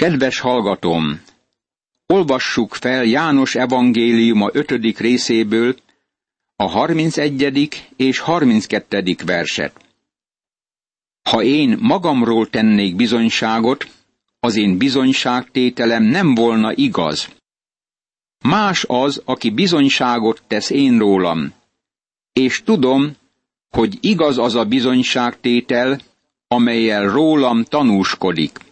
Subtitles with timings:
[0.00, 1.20] Kedves hallgatom!
[2.06, 5.76] Olvassuk fel János evangéliuma ötödik részéből
[6.56, 7.68] a 31.
[7.96, 9.16] és 32.
[9.24, 9.72] verset.
[11.22, 13.86] Ha én magamról tennék bizonyságot,
[14.38, 17.28] az én bizonyságtételem nem volna igaz.
[18.44, 21.52] Más az, aki bizonyságot tesz én rólam,
[22.32, 23.12] és tudom,
[23.68, 26.00] hogy igaz az a bizonyságtétel,
[26.48, 28.68] amelyel rólam tanúskodik.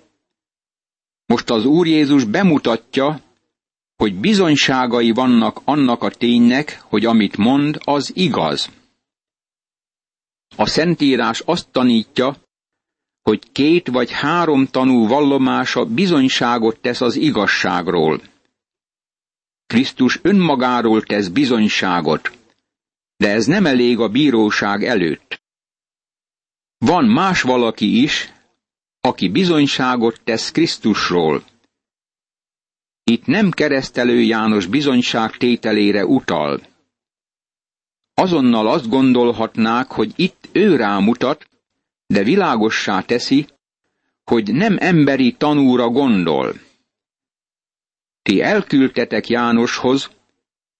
[1.32, 3.20] Most az Úr Jézus bemutatja,
[3.96, 8.70] hogy bizonyságai vannak annak a ténynek, hogy amit mond, az igaz.
[10.56, 12.36] A Szentírás azt tanítja,
[13.22, 18.22] hogy két vagy három tanú vallomása bizonyságot tesz az igazságról.
[19.66, 22.38] Krisztus önmagáról tesz bizonyságot,
[23.16, 25.42] de ez nem elég a bíróság előtt.
[26.78, 28.32] Van más valaki is,
[29.08, 31.42] aki bizonyságot tesz Krisztusról.
[33.04, 36.60] Itt nem keresztelő János bizonyság tételére utal.
[38.14, 41.48] Azonnal azt gondolhatnák, hogy itt ő rámutat,
[42.06, 43.46] de világossá teszi,
[44.24, 46.54] hogy nem emberi tanúra gondol.
[48.22, 50.10] Ti elküldtetek Jánoshoz,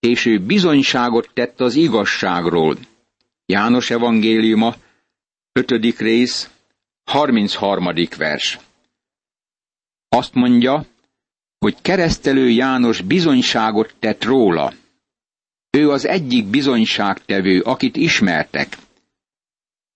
[0.00, 2.76] és ő bizonyságot tett az igazságról.
[3.46, 4.74] János evangéliuma,
[5.52, 5.98] 5.
[5.98, 6.50] rész,
[7.08, 7.92] 33.
[8.18, 8.58] vers.
[10.08, 10.84] Azt mondja,
[11.58, 14.72] hogy keresztelő János bizonyságot tett róla.
[15.70, 18.76] Ő az egyik bizonyságtevő, akit ismertek.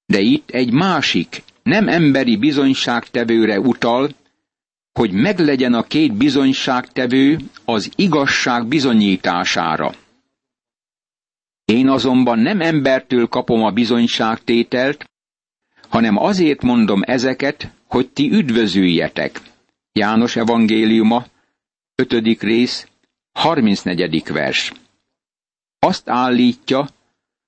[0.07, 4.11] De itt egy másik, nem emberi bizonyságtevőre utal,
[4.93, 9.95] hogy meglegyen a két bizonyságtevő az igazság bizonyítására.
[11.65, 15.11] Én azonban nem embertől kapom a bizonyságtételt,
[15.93, 19.41] hanem azért mondom ezeket, hogy ti üdvözüljetek.
[19.93, 21.27] János evangéliuma,
[21.95, 22.43] 5.
[22.43, 22.87] rész,
[23.33, 24.23] 34.
[24.33, 24.73] vers.
[25.79, 26.89] Azt állítja,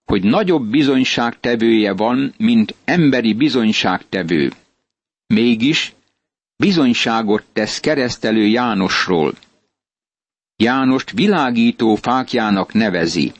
[0.04, 4.52] hogy nagyobb bizonyságtevője van, mint emberi bizonyságtevő.
[5.26, 5.94] Mégis
[6.56, 9.32] bizonyságot tesz keresztelő Jánosról.
[10.56, 13.32] Jánost világító fákjának nevezi.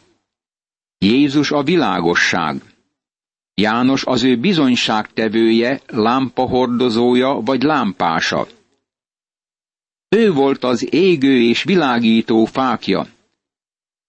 [0.98, 2.74] Jézus a világosság.
[3.54, 8.47] János az ő bizonyságtevője, lámpahordozója vagy lámpása.
[10.09, 13.06] Ő volt az égő és világító fákja.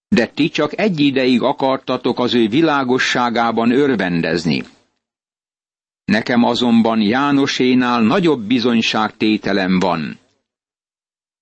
[0.08, 4.64] De ti csak egy ideig akartatok az ő világosságában örvendezni.
[6.04, 10.18] Nekem azonban Jánosénál nagyobb bizonyságtételem van.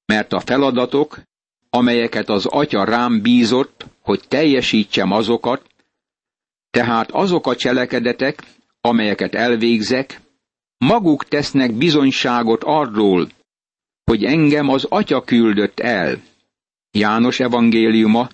[0.06, 1.20] Mert a feladatok,
[1.70, 5.73] amelyeket az atya rám bízott, hogy teljesítsem azokat,
[6.74, 8.42] tehát azok a cselekedetek,
[8.80, 10.20] amelyeket elvégzek,
[10.78, 13.28] maguk tesznek bizonyságot arról,
[14.04, 16.22] hogy engem az Atya küldött el.
[16.90, 18.28] János evangéliuma,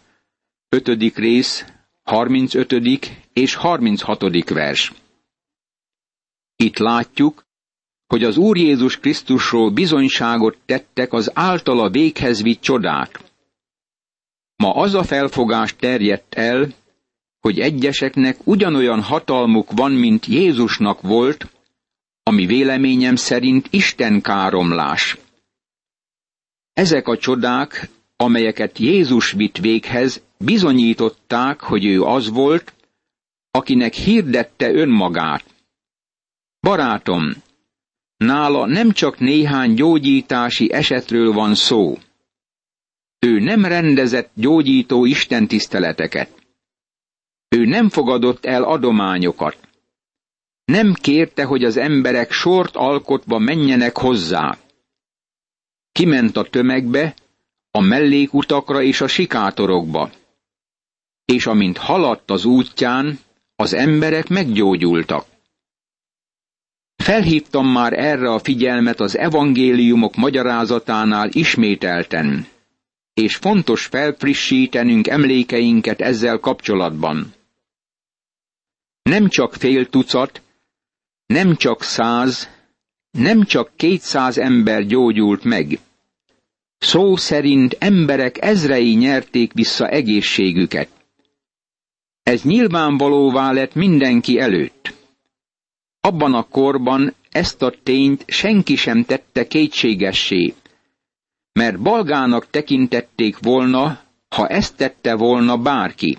[0.68, 1.16] 5.
[1.16, 1.64] rész,
[2.02, 2.72] 35.
[3.32, 4.48] és 36.
[4.48, 4.92] vers.
[6.56, 7.44] Itt látjuk,
[8.06, 13.20] hogy az Úr Jézus Krisztusról bizonyságot tettek az általa véghez vitt csodák.
[14.56, 16.78] Ma az a felfogás terjedt el,
[17.40, 21.46] hogy egyeseknek ugyanolyan hatalmuk van, mint Jézusnak volt,
[22.22, 25.18] ami véleményem szerint Isten káromlás.
[26.72, 32.74] Ezek a csodák, amelyeket Jézus vitt véghez, bizonyították, hogy ő az volt,
[33.50, 35.44] akinek hirdette önmagát.
[36.60, 37.32] Barátom,
[38.16, 41.98] nála nem csak néhány gyógyítási esetről van szó.
[43.18, 46.39] Ő nem rendezett gyógyító istentiszteleteket.
[47.56, 49.58] Ő nem fogadott el adományokat.
[50.64, 54.58] Nem kérte, hogy az emberek sort alkotva menjenek hozzá.
[55.92, 57.14] Kiment a tömegbe,
[57.70, 60.10] a mellékutakra és a sikátorokba.
[61.24, 63.18] És amint haladt az útján,
[63.56, 65.26] az emberek meggyógyultak.
[66.96, 72.46] Felhívtam már erre a figyelmet az evangéliumok magyarázatánál ismételten,
[73.14, 77.38] és fontos felfrissítenünk emlékeinket ezzel kapcsolatban.
[79.10, 80.42] Nem csak fél tucat,
[81.26, 82.48] nem csak száz,
[83.10, 85.78] nem csak kétszáz ember gyógyult meg.
[86.78, 90.88] Szó szerint emberek ezrei nyerték vissza egészségüket.
[92.22, 94.94] Ez nyilvánvalóvá lett mindenki előtt.
[96.00, 100.54] Abban a korban ezt a tényt senki sem tette kétségessé,
[101.52, 106.18] mert balgának tekintették volna, ha ezt tette volna bárki.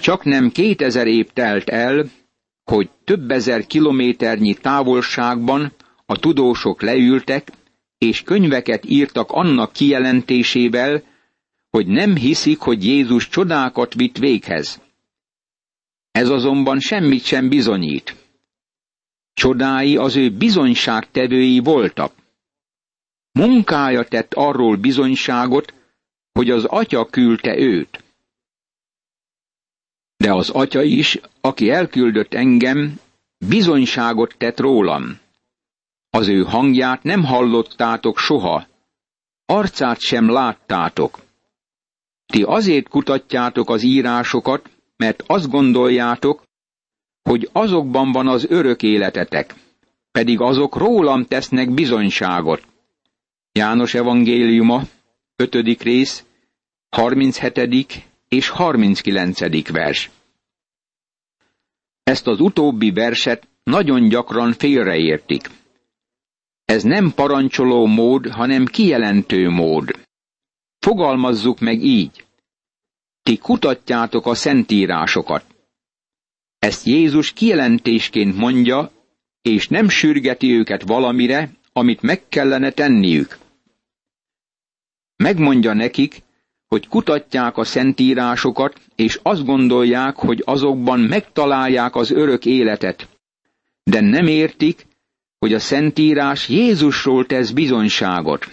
[0.00, 2.10] Csak nem kétezer év telt el,
[2.64, 5.72] hogy több ezer kilométernyi távolságban
[6.06, 7.48] a tudósok leültek,
[7.98, 11.02] és könyveket írtak annak kijelentésével,
[11.70, 14.80] hogy nem hiszik, hogy Jézus csodákat vitt véghez.
[16.10, 18.16] Ez azonban semmit sem bizonyít.
[19.34, 22.12] Csodái az ő bizonyságtevői voltak.
[23.32, 25.74] Munkája tett arról bizonyságot,
[26.32, 27.99] hogy az atya küldte őt.
[30.20, 33.00] De az atya is, aki elküldött engem,
[33.48, 35.18] bizonyságot tett rólam.
[36.10, 38.66] Az ő hangját nem hallottátok soha,
[39.46, 41.20] arcát sem láttátok.
[42.26, 46.42] Ti azért kutatjátok az írásokat, mert azt gondoljátok,
[47.22, 49.54] hogy azokban van az örök életetek,
[50.12, 52.66] pedig azok rólam tesznek bizonyságot.
[53.52, 54.82] János evangéliuma,
[55.36, 55.82] 5.
[55.82, 56.24] rész,
[56.88, 58.09] 37.
[58.30, 59.70] és 39.
[59.70, 60.10] vers.
[62.02, 65.50] Ezt az utóbbi verset nagyon gyakran félreértik.
[66.64, 69.90] Ez nem parancsoló mód, hanem kijelentő mód.
[70.78, 72.24] Fogalmazzuk meg így.
[73.22, 75.44] Ti kutatjátok a szentírásokat.
[76.58, 78.90] Ezt Jézus kijelentésként mondja,
[79.42, 83.38] és nem sürgeti őket valamire, amit meg kellene tenniük.
[85.16, 86.22] Megmondja nekik,
[86.70, 93.08] hogy kutatják a szentírásokat, és azt gondolják, hogy azokban megtalálják az örök életet.
[93.82, 94.86] De nem értik,
[95.38, 98.46] hogy a szentírás Jézusról tesz bizonyságot.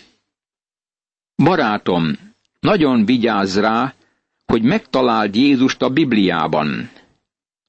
[1.36, 2.18] Barátom,
[2.60, 3.94] nagyon vigyázz rá,
[4.46, 6.90] hogy megtaláld Jézust a Bibliában.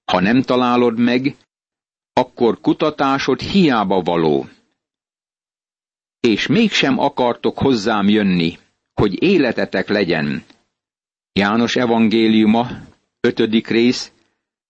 [0.05, 1.37] Ha nem találod meg,
[2.13, 4.49] akkor kutatásod hiába való.
[6.21, 8.59] És mégsem akartok hozzám jönni,
[8.99, 10.45] hogy életetek legyen.
[11.33, 12.69] János evangéliuma,
[13.21, 13.67] 5.
[13.67, 14.13] rész,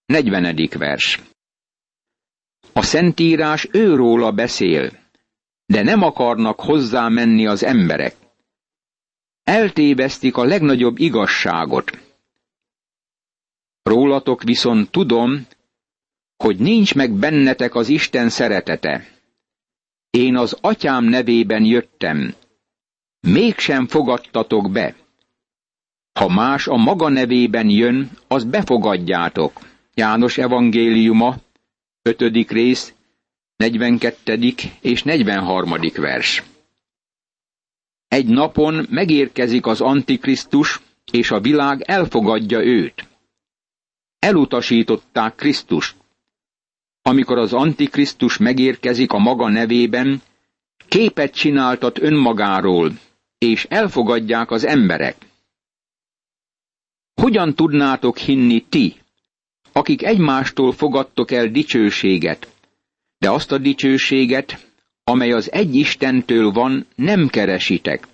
[0.06, 0.68] 40.
[0.78, 1.20] vers.
[2.72, 4.92] A Szentírás őróla beszél,
[5.66, 8.16] de nem akarnak hozzá menni az emberek.
[9.42, 11.98] Eltévesztik a legnagyobb igazságot.
[13.82, 15.46] Rólatok viszont tudom,
[16.36, 19.08] hogy nincs meg bennetek az Isten szeretete.
[20.10, 22.34] Én az atyám nevében jöttem,
[23.20, 24.94] mégsem fogadtatok be.
[26.12, 29.52] Ha más a maga nevében jön, az befogadjátok.
[29.94, 31.36] János evangéliuma,
[32.02, 32.50] 5.
[32.50, 32.94] rész,
[33.56, 34.54] 42.
[34.80, 35.74] és 43.
[35.94, 36.42] vers.
[38.08, 40.80] Egy napon megérkezik az Antikrisztus,
[41.12, 43.08] és a világ elfogadja őt.
[44.18, 45.96] Elutasították Krisztust.
[47.02, 50.22] Amikor az Antikrisztus megérkezik a maga nevében,
[50.88, 52.92] képet csináltat önmagáról,
[53.38, 55.16] és elfogadják az emberek.
[57.14, 58.94] Hogyan tudnátok hinni ti,
[59.72, 62.48] akik egymástól fogadtok el dicsőséget,
[63.18, 64.66] de azt a dicsőséget,
[65.04, 68.06] amely az egy Istentől van, nem keresitek.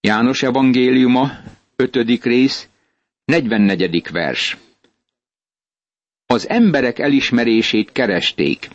[0.00, 1.30] János evangéliuma,
[1.76, 2.24] 5.
[2.24, 2.68] rész,
[3.24, 4.10] 44.
[4.10, 4.56] vers.
[6.26, 8.68] Az emberek elismerését keresték.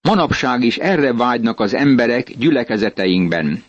[0.00, 3.64] Manapság is erre vágynak az emberek gyülekezeteinkben,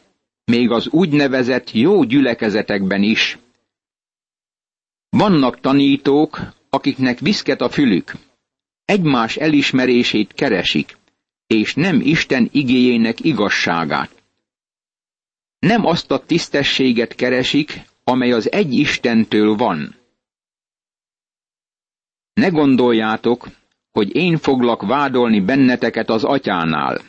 [0.51, 3.37] még az úgynevezett jó gyülekezetekben is.
[5.09, 6.39] Vannak tanítók,
[6.69, 8.13] akiknek viszket a fülük,
[8.85, 10.97] egymás elismerését keresik,
[11.47, 14.23] és nem Isten igéjének igazságát.
[15.59, 19.95] Nem azt a tisztességet keresik, amely az egy Istentől van.
[22.33, 23.47] Ne gondoljátok,
[23.91, 27.01] hogy én foglak vádolni benneteket az atyánál.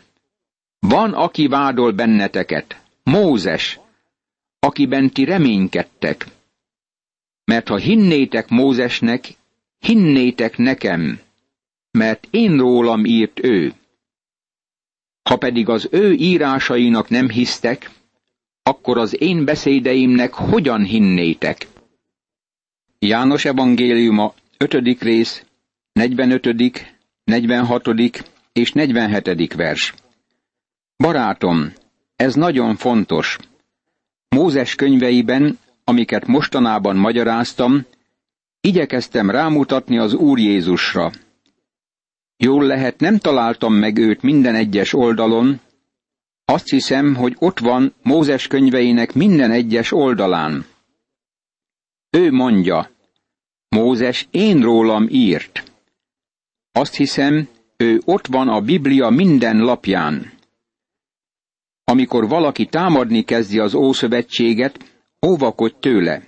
[0.79, 3.81] Van, aki vádol benneteket, Mózes,
[4.59, 6.27] akiben ti reménykedtek.
[7.45, 9.35] Mert ha hinnétek Mózesnek,
[9.79, 11.21] hinnétek nekem,
[11.91, 13.73] mert én rólam írt ő.
[15.23, 17.91] Ha pedig az ő írásainak nem hisztek,
[18.63, 21.67] akkor az én beszédeimnek hogyan hinnétek?
[22.99, 25.03] János evangéliuma 5.
[25.03, 25.45] rész,
[25.93, 27.89] 45., 46.
[28.53, 29.55] és 47.
[29.55, 29.95] vers.
[30.97, 31.73] Barátom,
[32.19, 33.39] ez nagyon fontos.
[34.29, 37.87] Mózes könyveiben, amiket mostanában magyaráztam,
[38.61, 41.13] igyekeztem rámutatni az Úr Jézusra.
[42.37, 45.61] Jól lehet, nem találtam meg őt minden egyes oldalon,
[46.45, 50.67] azt hiszem, hogy ott van Mózes könyveinek minden egyes oldalán.
[52.11, 52.91] Ő mondja,
[53.69, 55.63] Mózes én rólam írt.
[56.73, 60.38] Azt hiszem, ő ott van a Biblia minden lapján.
[61.89, 64.79] Amikor valaki támadni kezdi az Ószövetséget,
[65.27, 66.23] óvakodj tőle.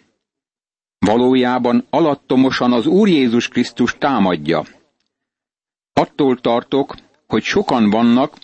[0.98, 4.64] Valójában alattomosan az Úr Jézus Krisztus támadja.
[5.92, 6.94] Attól tartok,
[7.26, 8.36] hogy sokan vannak,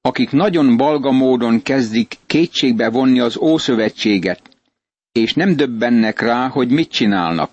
[0.00, 4.56] akik nagyon balga módon kezdik kétségbe vonni az Ószövetséget,
[5.12, 7.50] és nem döbbennek rá, hogy mit csinálnak.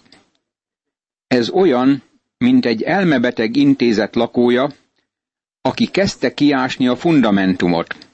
[1.28, 2.04] Ez olyan,
[2.38, 4.70] mint egy elmebeteg intézet lakója,
[5.62, 8.09] aki kezdte kiásni a fundamentumot.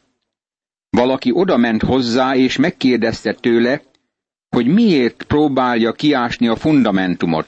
[0.96, 3.82] Valaki odament hozzá, és megkérdezte tőle,
[4.50, 7.48] hogy miért próbálja kiásni a fundamentumot.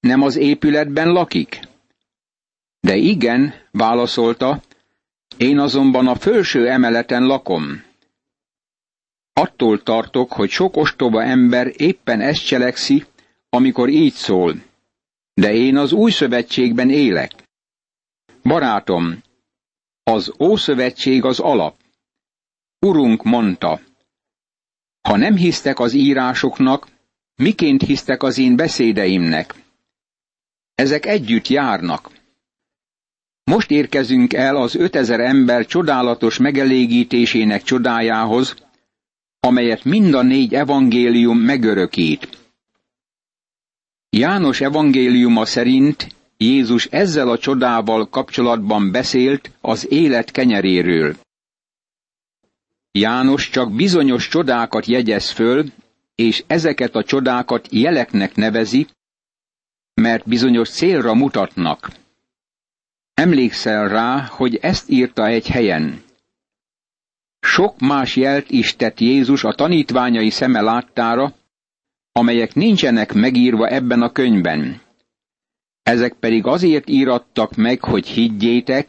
[0.00, 1.60] Nem az épületben lakik?
[2.80, 4.62] De igen, válaszolta,
[5.36, 7.82] én azonban a felső emeleten lakom.
[9.32, 13.04] Attól tartok, hogy sok ostoba ember éppen ezt cselekszi,
[13.48, 14.54] amikor így szól.
[15.34, 17.32] De én az új szövetségben élek.
[18.42, 19.22] Barátom,
[20.04, 21.80] az Ószövetség az alap.
[22.78, 23.80] Urunk mondta,
[25.08, 26.88] ha nem hisztek az írásoknak,
[27.34, 29.54] miként hisztek az én beszédeimnek?
[30.74, 32.10] Ezek együtt járnak.
[33.44, 38.54] Most érkezünk el az ötezer ember csodálatos megelégítésének csodájához,
[39.40, 42.38] amelyet mind a négy evangélium megörökít.
[44.10, 51.16] János evangéliuma szerint Jézus ezzel a csodával kapcsolatban beszélt az élet kenyeréről.
[52.92, 55.64] János csak bizonyos csodákat jegyez föl,
[56.14, 58.86] és ezeket a csodákat jeleknek nevezi,
[59.94, 61.90] mert bizonyos célra mutatnak.
[63.14, 66.02] Emlékszel rá, hogy ezt írta egy helyen.
[67.40, 71.34] Sok más jelt is tett Jézus a tanítványai szeme láttára,
[72.12, 74.80] amelyek nincsenek megírva ebben a könyvben.
[75.82, 78.88] Ezek pedig azért írattak meg, hogy higgyétek,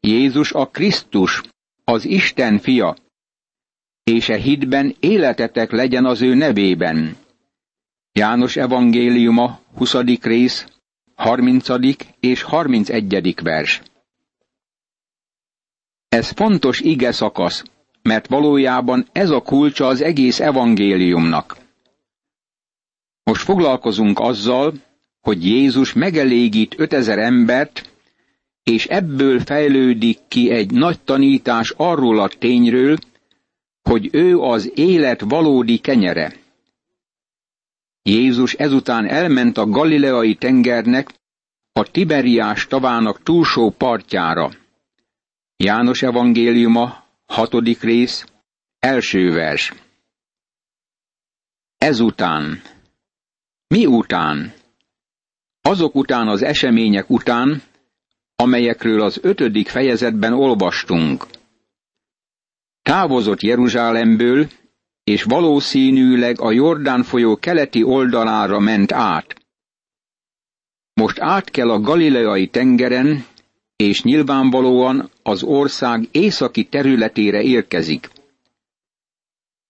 [0.00, 1.42] Jézus a Krisztus,
[1.84, 2.96] az Isten fia,
[4.02, 7.16] és e hitben életetek legyen az ő nevében.
[8.12, 9.94] János evangéliuma, 20.
[10.20, 10.66] rész,
[11.14, 11.68] 30.
[12.20, 13.34] és 31.
[13.42, 13.82] vers.
[16.08, 17.62] Ez fontos ige szakasz,
[18.02, 21.56] mert valójában ez a kulcsa az egész evangéliumnak.
[23.22, 24.72] Most foglalkozunk azzal,
[25.20, 27.90] hogy Jézus megelégít ötezer embert,
[28.62, 32.98] és ebből fejlődik ki egy nagy tanítás arról a tényről,
[33.82, 36.32] hogy ő az élet valódi kenyere.
[38.02, 41.10] Jézus ezután elment a Galileai tengernek,
[41.72, 44.50] a Tiberiás tavának túlsó partjára.
[45.56, 48.24] János evangéliuma, hatodik rész,
[48.78, 49.74] első vers.
[51.78, 52.62] Ezután.
[53.66, 54.52] Mi után?
[55.68, 57.62] Azok után az események után,
[58.36, 61.26] amelyekről az ötödik fejezetben olvastunk.
[62.82, 64.48] Távozott Jeruzsálemből,
[65.04, 69.36] és valószínűleg a Jordán folyó keleti oldalára ment át.
[70.94, 73.24] Most át kell a Galileai tengeren,
[73.76, 78.10] és nyilvánvalóan az ország északi területére érkezik.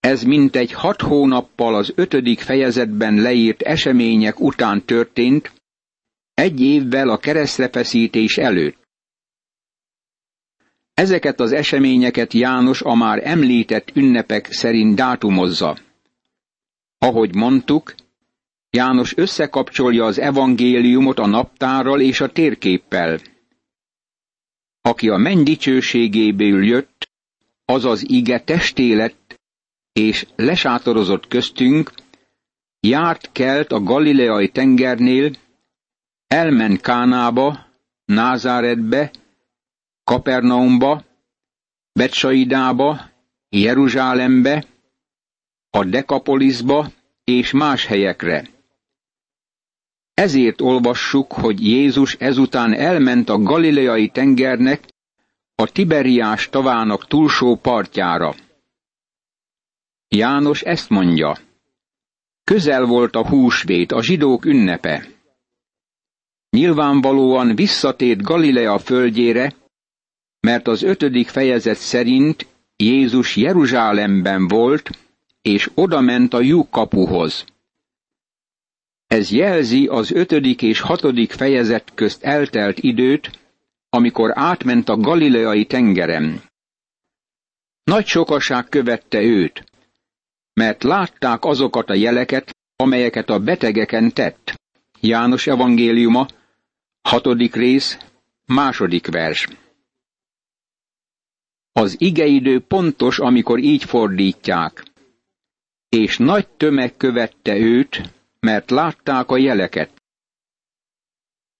[0.01, 5.57] Ez mintegy hat hónappal az ötödik fejezetben leírt események után történt,
[6.39, 8.89] egy évvel a keresztrefeszítés előtt.
[10.95, 15.79] Ezeket az eseményeket János a már említett ünnepek szerint dátumozza.
[16.99, 17.95] Ahogy mondtuk,
[18.71, 23.21] János összekapcsolja az evangéliumot a naptárral és a térképpel.
[24.81, 27.09] Aki a menny dicsőségéből jött,
[27.65, 29.41] az az ige testé lett,
[29.93, 31.93] és lesátorozott köztünk,
[32.81, 35.31] járt kelt a Galileai tengernél,
[36.29, 37.67] elment Kánába,
[38.05, 39.11] Názáretbe,
[40.05, 41.05] Kapernaumba,
[41.93, 43.11] Betsaidába,
[43.49, 44.65] Jeruzsálembe,
[45.71, 46.91] a Dekapolisba
[47.25, 48.49] és más helyekre.
[50.15, 54.85] Ezért olvassuk, hogy Jézus ezután elment a Galileai tengernek,
[55.55, 58.35] a Tiberiás tavának túlsó partjára.
[60.09, 61.39] János ezt mondja.
[62.45, 65.18] Közel volt a húsvét, a zsidók ünnepe.
[66.51, 69.55] Nyilvánvalóan visszatért Galilea földjére,
[70.41, 74.91] mert az ötödik fejezet szerint Jézus Jeruzsálemben volt,
[75.43, 77.45] és odament a lyukkapuhoz.
[79.07, 83.39] Ez jelzi az ötödik és hatodik fejezet közt eltelt időt,
[83.89, 86.43] amikor átment a galileai tengeren.
[87.85, 89.65] Nagy sokaság követte őt,
[90.53, 94.55] mert látták azokat a jeleket, amelyeket a betegeken tett.
[95.01, 96.27] János evangéliuma,
[97.09, 97.99] hatodik rész,
[98.47, 99.49] második vers.
[101.73, 104.85] Az igeidő pontos, amikor így fordítják.
[105.89, 108.01] És nagy tömeg követte őt,
[108.41, 109.91] mert látták a jeleket.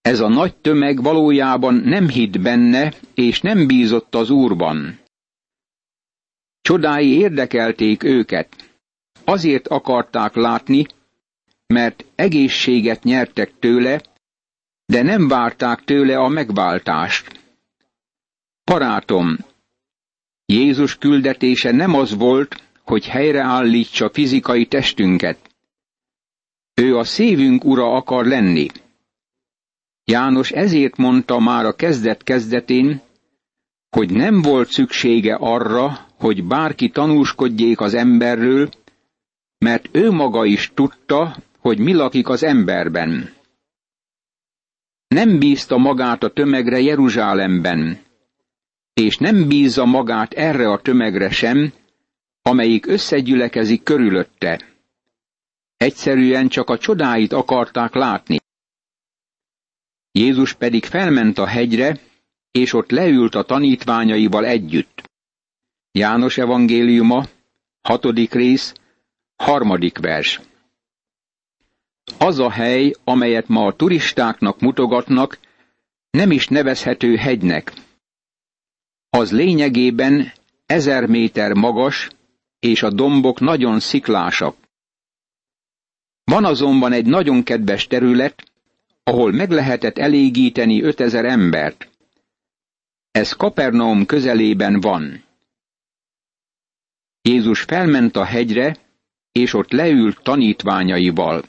[0.01, 4.99] Ez a nagy tömeg valójában nem hitt benne, és nem bízott az Úrban.
[6.61, 8.71] Csodái érdekelték őket.
[9.25, 10.87] Azért akarták látni,
[11.67, 14.01] mert egészséget nyertek tőle,
[14.93, 17.41] de nem várták tőle a megváltást.
[18.65, 19.37] Parátom,
[20.47, 25.39] Jézus küldetése nem az volt, hogy helyreállítsa fizikai testünket.
[26.75, 28.67] Ő a szívünk ura akar lenni.
[30.05, 33.01] János ezért mondta már a kezdet-kezdetén,
[33.91, 38.69] hogy nem volt szüksége arra, hogy bárki tanúskodjék az emberről,
[39.59, 43.37] mert ő maga is tudta, hogy mi lakik az emberben.
[45.09, 47.99] Nem bízta magát a tömegre Jeruzsálemben,
[48.95, 51.73] és nem bízza magát erre a tömegre sem,
[52.43, 54.61] amelyik összegyülekezik körülötte.
[55.77, 58.37] Egyszerűen csak a csodáit akarták látni.
[60.13, 62.01] Jézus pedig felment a hegyre,
[62.51, 65.03] és ott leült a tanítványaival együtt.
[65.93, 67.25] János evangéliuma,
[67.81, 68.75] hatodik rész,
[69.37, 70.41] harmadik vers.
[72.19, 75.39] Az a hely, amelyet ma a turistáknak mutogatnak,
[76.11, 77.73] nem is nevezhető hegynek.
[79.11, 80.33] Az lényegében
[80.67, 82.09] ezer méter magas,
[82.59, 84.57] és a dombok nagyon sziklásak.
[86.25, 88.45] Van azonban egy nagyon kedves terület,
[89.03, 91.89] ahol meg lehetett elégíteni ötezer embert.
[93.11, 95.25] Ez Kapernaum közelében van.
[97.23, 98.77] Jézus felment a hegyre,
[99.33, 101.43] és ott leült tanítványaival.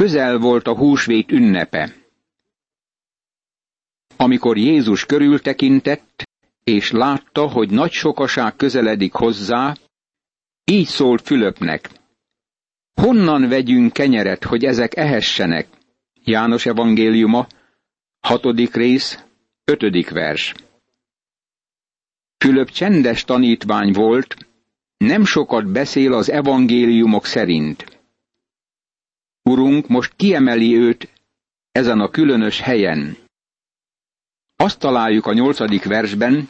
[0.00, 1.94] Közel volt a húsvét ünnepe.
[4.16, 6.22] Amikor Jézus körültekintett,
[6.64, 9.76] és látta, hogy nagy sokaság közeledik hozzá,
[10.64, 11.90] így szólt Fülöpnek.
[12.94, 15.68] Honnan vegyünk kenyeret, hogy ezek ehessenek?
[16.24, 17.46] János evangéliuma,
[18.20, 19.24] hatodik rész,
[19.64, 20.54] ötödik vers.
[22.44, 24.36] Fülöp csendes tanítvány volt,
[24.96, 27.99] nem sokat beszél az evangéliumok szerint.
[29.50, 31.08] Urunk most kiemeli őt
[31.72, 33.16] ezen a különös helyen.
[34.56, 36.48] Azt találjuk a nyolcadik versben,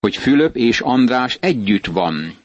[0.00, 2.36] hogy Fülöp és András együtt van.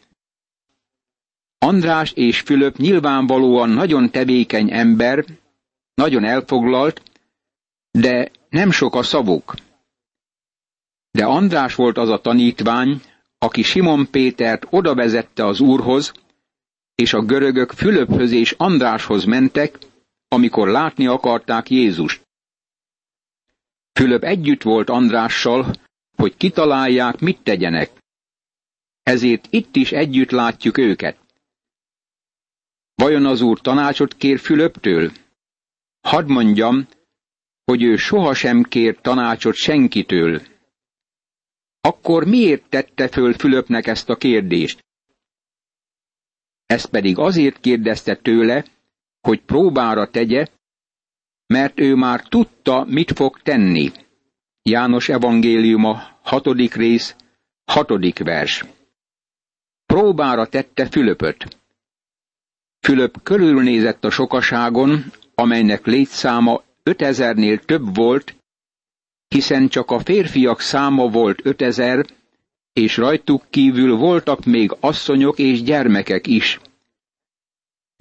[1.57, 5.25] András és Fülöp nyilvánvalóan nagyon tevékeny ember,
[5.93, 7.01] nagyon elfoglalt,
[7.91, 9.55] de nem sok a szavuk.
[11.11, 13.01] De András volt az a tanítvány,
[13.37, 16.11] aki Simon Pétert oda vezette az úrhoz,
[16.99, 19.77] és a görögök Fülöphöz és Andráshoz mentek,
[20.27, 22.21] amikor látni akarták Jézust.
[23.93, 25.73] Fülöp együtt volt Andrással,
[26.15, 27.91] hogy kitalálják, mit tegyenek.
[29.03, 31.17] Ezért itt is együtt látjuk őket.
[32.95, 35.11] Vajon az úr tanácsot kér Fülöptől?
[36.01, 36.87] Hadd mondjam,
[37.63, 40.41] hogy ő sohasem kér tanácsot senkitől.
[41.81, 44.87] Akkor miért tette föl Fülöpnek ezt a kérdést?
[46.69, 48.65] Ezt pedig azért kérdezte tőle,
[49.21, 50.47] hogy próbára tegye,
[51.47, 53.91] mert ő már tudta, mit fog tenni.
[54.61, 57.15] János evangéliuma, hatodik rész,
[57.65, 58.65] hatodik vers.
[59.85, 61.57] Próbára tette Fülöpöt.
[62.79, 65.03] Fülöp körülnézett a sokaságon,
[65.35, 68.35] amelynek létszáma ötezernél több volt,
[69.27, 72.05] hiszen csak a férfiak száma volt ötezer,
[72.79, 76.59] és rajtuk kívül voltak még asszonyok és gyermekek is.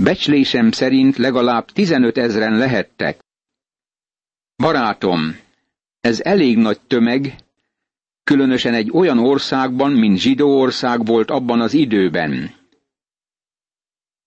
[0.02, 3.20] Becslésem szerint legalább tizenöt ezren lehettek.
[4.56, 5.36] Barátom,
[6.00, 7.34] ez elég nagy tömeg,
[8.24, 12.54] különösen egy olyan országban, mint zsidó ország volt abban az időben.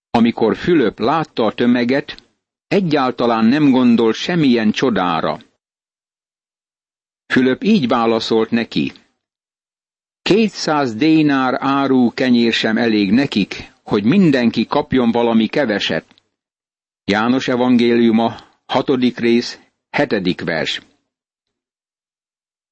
[0.10, 2.24] Amikor Fülöp látta a tömeget,
[2.68, 5.40] egyáltalán nem gondolt semmilyen csodára.
[7.34, 8.92] Fülöp így válaszolt neki.
[10.22, 16.06] Kétszáz dénár áru kenyér sem elég nekik, hogy mindenki kapjon valami keveset.
[17.04, 20.82] János evangéliuma, hatodik rész, hetedik vers.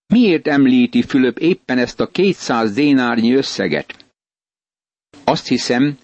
[0.07, 4.05] Miért említi Fülöp éppen ezt a kétszáz dénárnyi összeget?
[5.23, 5.97] Azt hiszem,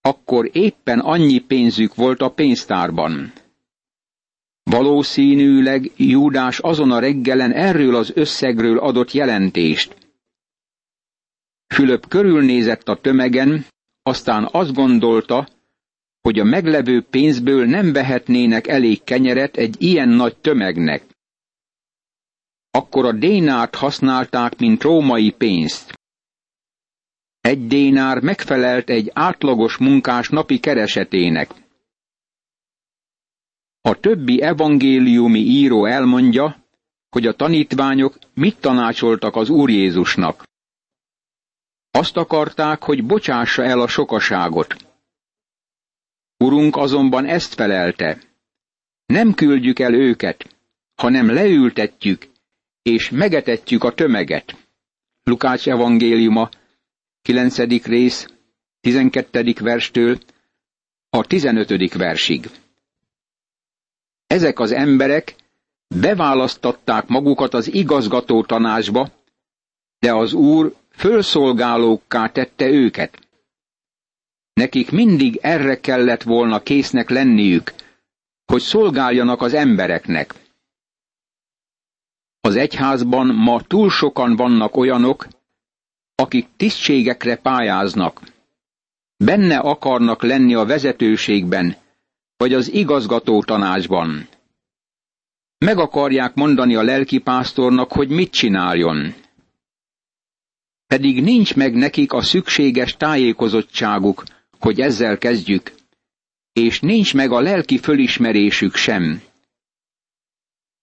[0.00, 3.32] akkor éppen annyi pénzük volt a pénztárban.
[4.62, 10.01] Valószínűleg Júdás azon a reggelen erről az összegről adott jelentést.
[11.72, 13.66] Fülöp körülnézett a tömegen,
[14.02, 15.48] aztán azt gondolta,
[16.20, 21.06] hogy a meglevő pénzből nem vehetnének elég kenyeret egy ilyen nagy tömegnek.
[22.70, 25.92] Akkor a dénárt használták, mint római pénzt.
[27.40, 31.50] Egy dénár megfelelt egy átlagos munkás napi keresetének.
[33.80, 36.64] A többi evangéliumi író elmondja,
[37.08, 40.50] hogy a tanítványok mit tanácsoltak az Úr Jézusnak.
[41.94, 44.76] Azt akarták, hogy bocsássa el a sokaságot.
[46.36, 48.18] Urunk azonban ezt felelte.
[49.06, 50.56] Nem küldjük el őket,
[50.94, 52.26] hanem leültetjük,
[52.82, 54.56] és megetetjük a tömeget.
[55.22, 56.48] Lukács evangéliuma,
[57.22, 57.58] 9.
[57.84, 58.26] rész,
[58.80, 59.54] 12.
[59.60, 60.18] verstől
[61.10, 61.94] a 15.
[61.94, 62.50] versig.
[64.26, 65.34] Ezek az emberek
[66.00, 69.10] beválasztatták magukat az igazgató tanácsba,
[69.98, 73.18] de az úr fölszolgálókká tette őket.
[74.52, 77.72] Nekik mindig erre kellett volna késznek lenniük,
[78.44, 80.34] hogy szolgáljanak az embereknek.
[82.40, 85.26] Az egyházban ma túl sokan vannak olyanok,
[86.14, 88.20] akik tisztségekre pályáznak.
[89.16, 91.76] Benne akarnak lenni a vezetőségben,
[92.36, 94.28] vagy az igazgató tanácsban.
[95.58, 99.14] Meg akarják mondani a lelkipásztornak, hogy mit csináljon.
[100.92, 104.24] Pedig nincs meg nekik a szükséges tájékozottságuk,
[104.58, 105.72] hogy ezzel kezdjük,
[106.52, 109.22] és nincs meg a lelki fölismerésük sem.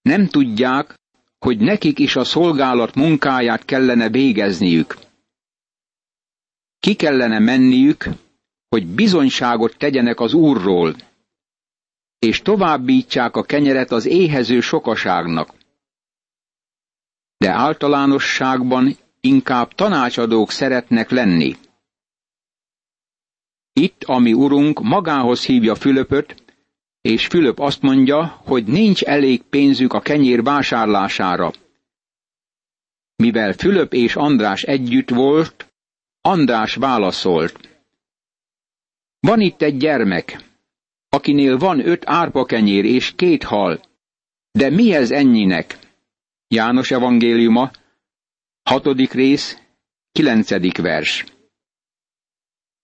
[0.02, 0.94] Nem tudják,
[1.38, 4.96] hogy nekik is a szolgálat munkáját kellene végezniük.
[6.78, 8.04] Ki kellene menniük,
[8.68, 10.96] hogy bizonyságot tegyenek az Úrról,
[12.18, 15.54] és továbbítsák a kenyeret az éhező sokaságnak.
[17.36, 21.56] De általánosságban inkább tanácsadók szeretnek lenni.
[23.72, 26.42] Itt, ami urunk magához hívja Fülöpöt,
[27.00, 31.52] és Fülöp azt mondja, hogy nincs elég pénzük a kenyér vásárlására.
[33.16, 35.72] Mivel Fülöp és András együtt volt,
[36.20, 37.68] András válaszolt.
[39.20, 40.44] Van itt egy gyermek,
[41.08, 43.80] akinél van öt árpakenyér és két hal.
[44.52, 45.78] De mi ez ennyinek?
[46.48, 47.70] János evangéliuma,
[48.62, 49.58] hatodik rész,
[50.12, 51.24] kilencedik vers.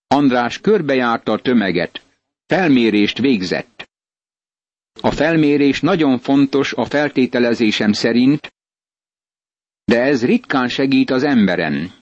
[0.07, 2.03] András körbejárta a tömeget,
[2.47, 3.91] felmérést végzett.
[5.01, 8.55] A felmérés nagyon fontos a feltételezésem szerint,
[9.85, 11.93] de ez ritkán segít az emberen.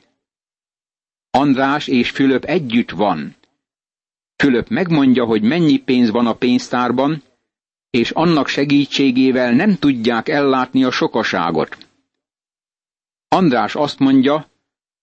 [1.30, 3.36] András és Fülöp együtt van.
[4.36, 7.22] Fülöp megmondja, hogy mennyi pénz van a pénztárban,
[7.90, 11.76] és annak segítségével nem tudják ellátni a sokaságot.
[13.34, 14.50] András azt mondja,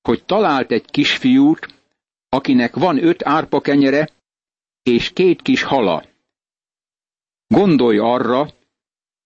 [0.01, 1.67] hogy talált egy kisfiút,
[2.29, 4.09] akinek van öt árpa kenyere
[4.83, 6.05] és két kis hala.
[7.47, 8.49] Gondolj arra,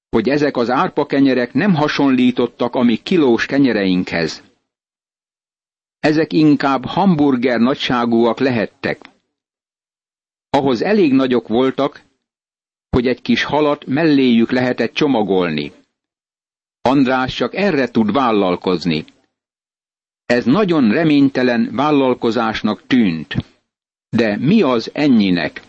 [0.10, 4.44] hogy ezek az árpa kenyerek nem hasonlítottak a mi kilós kenyereinkhez.
[6.00, 9.02] Ezek inkább hamburger nagyságúak lehettek.
[10.50, 12.02] Ahhoz elég nagyok voltak,
[12.90, 15.85] hogy egy kis halat melléjük lehetett csomagolni.
[16.88, 19.06] András csak erre tud vállalkozni.
[20.26, 23.36] Ez nagyon reménytelen vállalkozásnak tűnt.
[24.10, 25.62] De mi az ennyinek?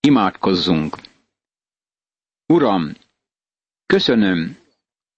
[0.00, 0.96] Imádkozzunk!
[2.46, 2.94] Uram,
[3.86, 4.56] köszönöm,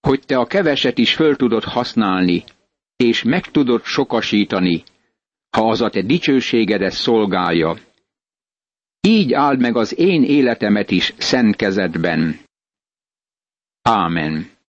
[0.01, 2.45] hogy te a keveset is föl tudod használni,
[2.97, 4.83] és meg tudod sokasítani,
[5.57, 7.79] ha az a te dicsőségedet szolgálja.
[9.01, 12.51] Így áld meg az én életemet is szent kezedben.
[13.87, 14.53] Amen.